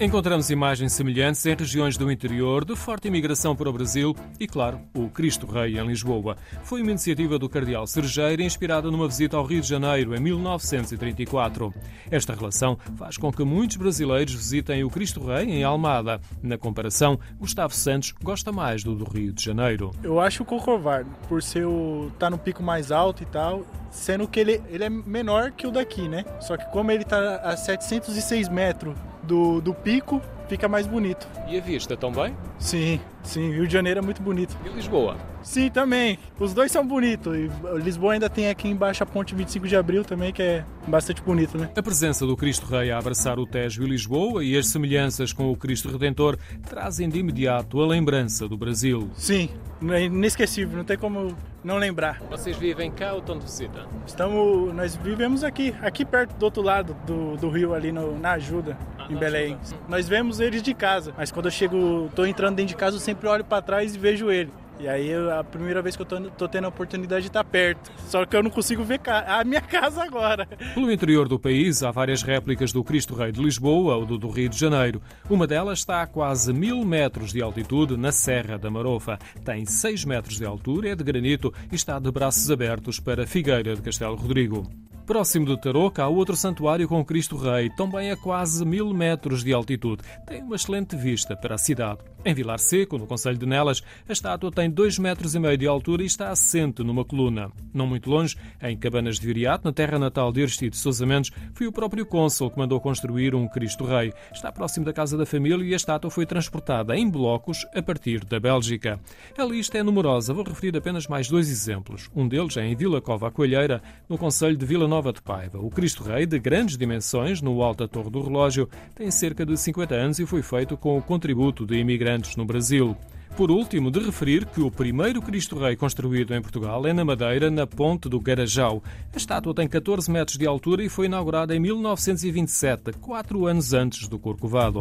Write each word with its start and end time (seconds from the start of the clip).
Encontramos 0.00 0.48
imagens 0.48 0.92
semelhantes 0.92 1.44
em 1.44 1.56
regiões 1.56 1.96
do 1.96 2.08
interior, 2.08 2.64
de 2.64 2.76
forte 2.76 3.08
imigração 3.08 3.56
para 3.56 3.68
o 3.68 3.72
Brasil 3.72 4.14
e, 4.38 4.46
claro, 4.46 4.80
o 4.94 5.08
Cristo 5.08 5.44
Rei 5.44 5.76
em 5.76 5.84
Lisboa. 5.84 6.36
Foi 6.62 6.82
uma 6.82 6.92
iniciativa 6.92 7.36
do 7.36 7.48
Cardeal 7.48 7.84
Sergeira 7.84 8.40
inspirada 8.40 8.92
numa 8.92 9.08
visita 9.08 9.36
ao 9.36 9.44
Rio 9.44 9.60
de 9.60 9.66
Janeiro 9.66 10.14
em 10.14 10.20
1934. 10.20 11.74
Esta 12.12 12.32
relação 12.32 12.78
faz 12.96 13.16
com 13.16 13.32
que 13.32 13.42
muitos 13.42 13.76
brasileiros 13.76 14.34
visitem 14.34 14.84
o 14.84 14.90
Cristo 14.90 15.20
Rei 15.26 15.50
em 15.50 15.64
Almada. 15.64 16.20
Na 16.40 16.56
comparação, 16.56 17.18
Gustavo 17.36 17.74
Santos 17.74 18.14
gosta 18.22 18.52
mais 18.52 18.84
do 18.84 18.94
do 18.94 19.04
Rio 19.04 19.32
de 19.32 19.42
Janeiro. 19.42 19.90
Eu 20.04 20.20
acho 20.20 20.44
o 20.44 20.46
Corcovado, 20.46 21.10
por 21.28 21.42
ser 21.42 21.66
o 21.66 22.12
tá 22.20 22.30
no 22.30 22.38
pico 22.38 22.62
mais 22.62 22.92
alto 22.92 23.24
e 23.24 23.26
tal, 23.26 23.66
sendo 23.90 24.28
que 24.28 24.40
ele, 24.40 24.62
ele 24.68 24.84
é 24.84 24.90
menor 24.90 25.52
que 25.52 25.66
o 25.66 25.70
daqui, 25.70 26.08
né? 26.08 26.24
Só 26.40 26.56
que 26.56 26.64
como 26.66 26.90
ele 26.90 27.04
tá 27.04 27.36
a 27.36 27.56
706 27.56 28.48
metros 28.48 28.94
do, 29.22 29.60
do 29.60 29.74
pico, 29.74 30.22
fica 30.48 30.68
mais 30.68 30.86
bonito. 30.86 31.28
E 31.48 31.58
a 31.58 31.60
vista 31.60 31.96
também? 31.96 32.34
Sim, 32.58 33.00
sim, 33.22 33.50
Rio 33.50 33.66
de 33.66 33.72
Janeiro 33.72 34.00
é 34.00 34.02
muito 34.02 34.22
bonito. 34.22 34.56
E 34.64 34.68
Lisboa? 34.68 35.16
Sim, 35.42 35.70
também. 35.70 36.18
Os 36.38 36.52
dois 36.52 36.72
são 36.72 36.86
bonitos. 36.86 37.34
E 37.36 37.48
Lisboa 37.82 38.14
ainda 38.14 38.28
tem 38.28 38.48
aqui 38.48 38.68
embaixo 38.68 39.02
a 39.02 39.06
ponte 39.06 39.34
25 39.34 39.68
de 39.68 39.76
abril 39.76 40.04
também, 40.04 40.32
que 40.32 40.42
é 40.42 40.64
bastante 40.86 41.22
bonito, 41.22 41.56
né? 41.56 41.70
A 41.76 41.82
presença 41.82 42.26
do 42.26 42.36
Cristo 42.36 42.66
Rei 42.66 42.90
a 42.90 42.98
abraçar 42.98 43.38
o 43.38 43.46
Tejo 43.46 43.82
e 43.82 43.86
Lisboa 43.86 44.44
e 44.44 44.56
as 44.56 44.66
semelhanças 44.68 45.32
com 45.32 45.50
o 45.50 45.56
Cristo 45.56 45.90
Redentor 45.90 46.38
trazem 46.68 47.08
de 47.08 47.18
imediato 47.18 47.80
a 47.80 47.86
lembrança 47.86 48.48
do 48.48 48.56
Brasil. 48.56 49.10
Sim, 49.14 49.48
é 49.90 50.04
inesquecível, 50.04 50.76
não 50.76 50.84
tem 50.84 50.98
como 50.98 51.36
não 51.62 51.76
lembrar. 51.76 52.20
Vocês 52.30 52.56
vivem 52.56 52.90
cá 52.90 53.12
ou 53.12 53.20
estão 53.20 53.38
de 53.38 53.44
visita? 53.44 53.86
Estamos, 54.06 54.74
nós 54.74 54.96
vivemos 54.96 55.44
aqui, 55.44 55.74
aqui 55.80 56.04
perto 56.04 56.34
do 56.36 56.44
outro 56.44 56.62
lado 56.62 56.96
do, 57.06 57.36
do 57.36 57.48
rio, 57.48 57.74
ali 57.74 57.92
no, 57.92 58.18
na 58.18 58.32
Ajuda, 58.32 58.76
em 59.08 59.16
Belém. 59.16 59.58
Nós 59.88 60.08
vemos 60.08 60.40
eles 60.40 60.62
de 60.62 60.74
casa, 60.74 61.12
mas 61.16 61.30
quando 61.30 61.46
eu 61.46 61.52
chego, 61.52 62.10
tô 62.14 62.24
entrando 62.24 62.56
dentro 62.56 62.74
de 62.74 62.76
casa, 62.76 62.96
eu 62.96 63.00
sempre 63.00 63.28
olho 63.28 63.44
para 63.44 63.62
trás 63.62 63.94
e 63.94 63.98
vejo 63.98 64.30
ele. 64.30 64.50
E 64.80 64.86
aí 64.86 65.12
a 65.12 65.42
primeira 65.42 65.82
vez 65.82 65.96
que 65.96 66.02
eu 66.02 66.06
tô, 66.06 66.20
tô, 66.30 66.48
tendo 66.48 66.66
a 66.66 66.68
oportunidade 66.68 67.22
de 67.22 67.28
estar 67.28 67.42
perto. 67.42 67.90
Só 68.06 68.24
que 68.24 68.36
eu 68.36 68.42
não 68.42 68.50
consigo 68.50 68.84
ver 68.84 69.00
a 69.06 69.42
minha 69.42 69.60
casa 69.62 70.04
agora. 70.04 70.46
Pelo 70.74 70.92
interior 70.92 71.26
do 71.26 71.38
país 71.38 71.82
há 71.82 71.90
várias 71.90 72.22
réplicas 72.22 72.72
do 72.72 72.84
Cristo 72.84 73.14
Rei 73.14 73.32
de 73.32 73.42
Lisboa 73.42 73.96
ou 73.96 74.06
do, 74.06 74.16
do 74.16 74.28
Rio 74.28 74.48
de 74.48 74.56
Janeiro. 74.56 75.02
Uma 75.28 75.48
delas 75.48 75.80
está 75.80 76.02
a 76.02 76.06
quase 76.06 76.52
mil 76.52 76.84
metros 76.84 77.32
de 77.32 77.42
altitude 77.42 77.96
na 77.96 78.12
Serra 78.12 78.56
da 78.56 78.70
Marofa. 78.70 79.18
Tem 79.44 79.66
6 79.66 80.04
metros 80.04 80.38
de 80.38 80.44
altura, 80.44 80.90
é 80.90 80.94
de 80.94 81.02
granito 81.02 81.52
e 81.72 81.74
está 81.74 81.98
de 81.98 82.10
braços 82.12 82.48
abertos 82.48 83.00
para 83.00 83.26
Figueira 83.26 83.74
de 83.74 83.82
Castelo 83.82 84.14
Rodrigo. 84.14 84.87
Próximo 85.08 85.46
do 85.46 85.56
Tarouca 85.56 86.02
há 86.02 86.08
outro 86.08 86.36
santuário 86.36 86.86
com 86.86 87.02
Cristo 87.02 87.34
Rei, 87.34 87.70
também 87.70 88.10
a 88.10 88.16
quase 88.16 88.62
mil 88.62 88.92
metros 88.92 89.42
de 89.42 89.54
altitude. 89.54 90.02
Tem 90.26 90.42
uma 90.42 90.54
excelente 90.54 90.96
vista 90.96 91.34
para 91.34 91.54
a 91.54 91.58
cidade. 91.58 92.00
Em 92.26 92.34
Vilar 92.34 92.58
Seco, 92.58 92.98
no 92.98 93.06
Conselho 93.06 93.38
de 93.38 93.46
Nelas, 93.46 93.82
a 94.06 94.12
estátua 94.12 94.50
tem 94.50 94.68
dois 94.68 94.98
metros 94.98 95.34
e 95.34 95.38
meio 95.38 95.56
de 95.56 95.66
altura 95.66 96.02
e 96.02 96.06
está 96.06 96.28
assente 96.28 96.82
numa 96.82 97.06
coluna. 97.06 97.50
Não 97.72 97.86
muito 97.86 98.10
longe, 98.10 98.36
em 98.60 98.76
Cabanas 98.76 99.18
de 99.18 99.26
Viriato, 99.26 99.64
na 99.64 99.72
terra 99.72 99.98
natal 99.98 100.30
de 100.30 100.42
Aristides 100.42 100.80
Sousa 100.80 101.06
Mendes, 101.06 101.30
foi 101.54 101.66
o 101.66 101.72
próprio 101.72 102.04
cônsul 102.04 102.50
que 102.50 102.58
mandou 102.58 102.78
construir 102.78 103.34
um 103.34 103.48
Cristo 103.48 103.84
Rei. 103.84 104.12
Está 104.30 104.52
próximo 104.52 104.84
da 104.84 104.92
casa 104.92 105.16
da 105.16 105.24
família 105.24 105.64
e 105.64 105.72
a 105.72 105.76
estátua 105.76 106.10
foi 106.10 106.26
transportada 106.26 106.94
em 106.94 107.08
blocos 107.08 107.66
a 107.74 107.80
partir 107.80 108.26
da 108.26 108.38
Bélgica. 108.38 109.00
A 109.38 109.44
lista 109.44 109.78
é 109.78 109.82
numerosa, 109.82 110.34
vou 110.34 110.44
referir 110.44 110.76
apenas 110.76 111.06
mais 111.06 111.28
dois 111.28 111.48
exemplos. 111.48 112.10
Um 112.14 112.28
deles 112.28 112.58
é 112.58 112.66
em 112.66 112.76
Vila 112.76 113.00
Cova 113.00 113.30
Coelheira, 113.30 113.80
no 114.06 114.18
Conselho 114.18 114.56
de 114.56 114.66
Vila 114.66 114.86
Nova 114.86 114.97
Nova 114.98 115.12
de 115.12 115.22
Paiva. 115.22 115.60
O 115.60 115.70
Cristo 115.70 116.02
Rei, 116.02 116.26
de 116.26 116.40
grandes 116.40 116.76
dimensões, 116.76 117.40
no 117.40 117.62
alto 117.62 117.84
da 117.84 117.88
Torre 117.88 118.10
do 118.10 118.20
Relógio, 118.20 118.68
tem 118.96 119.08
cerca 119.12 119.46
de 119.46 119.56
50 119.56 119.94
anos 119.94 120.18
e 120.18 120.26
foi 120.26 120.42
feito 120.42 120.76
com 120.76 120.98
o 120.98 121.02
contributo 121.02 121.64
de 121.64 121.76
imigrantes 121.76 122.34
no 122.34 122.44
Brasil. 122.44 122.96
Por 123.36 123.48
último, 123.48 123.92
de 123.92 124.00
referir 124.00 124.44
que 124.46 124.60
o 124.60 124.72
primeiro 124.72 125.22
Cristo 125.22 125.56
Rei 125.56 125.76
construído 125.76 126.34
em 126.34 126.42
Portugal 126.42 126.84
é 126.84 126.92
na 126.92 127.04
Madeira, 127.04 127.48
na 127.48 127.64
Ponte 127.64 128.08
do 128.08 128.18
Garajau. 128.18 128.82
A 129.14 129.16
estátua 129.16 129.54
tem 129.54 129.68
14 129.68 130.10
metros 130.10 130.36
de 130.36 130.48
altura 130.48 130.82
e 130.82 130.88
foi 130.88 131.06
inaugurada 131.06 131.54
em 131.54 131.60
1927, 131.60 132.94
quatro 133.00 133.46
anos 133.46 133.72
antes 133.72 134.08
do 134.08 134.18
Corcovado. 134.18 134.80